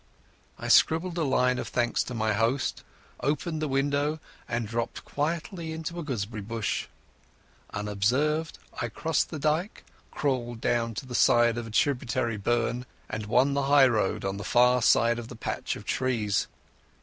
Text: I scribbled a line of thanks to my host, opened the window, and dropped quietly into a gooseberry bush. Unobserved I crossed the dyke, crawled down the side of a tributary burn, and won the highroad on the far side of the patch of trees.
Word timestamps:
I 0.57 0.67
scribbled 0.67 1.15
a 1.19 1.23
line 1.23 1.59
of 1.59 1.67
thanks 1.67 2.01
to 2.05 2.15
my 2.15 2.33
host, 2.33 2.83
opened 3.19 3.61
the 3.61 3.67
window, 3.67 4.19
and 4.49 4.67
dropped 4.67 5.05
quietly 5.05 5.73
into 5.73 5.99
a 5.99 6.03
gooseberry 6.03 6.41
bush. 6.41 6.87
Unobserved 7.71 8.57
I 8.81 8.87
crossed 8.89 9.29
the 9.29 9.37
dyke, 9.37 9.83
crawled 10.09 10.59
down 10.59 10.95
the 10.99 11.13
side 11.13 11.55
of 11.55 11.67
a 11.67 11.69
tributary 11.69 12.37
burn, 12.37 12.87
and 13.11 13.27
won 13.27 13.53
the 13.53 13.61
highroad 13.69 14.25
on 14.25 14.37
the 14.37 14.43
far 14.43 14.81
side 14.81 15.19
of 15.19 15.27
the 15.27 15.35
patch 15.35 15.75
of 15.75 15.85
trees. 15.85 16.47